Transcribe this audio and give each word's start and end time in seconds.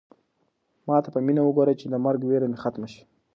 ما 0.87 0.97
ته 1.03 1.09
په 1.13 1.19
مینه 1.25 1.41
وګوره 1.43 1.73
چې 1.79 1.85
د 1.89 1.95
مرګ 2.05 2.21
وېره 2.23 2.47
مې 2.51 2.57
ختمه 2.63 2.87
شي. 2.93 3.01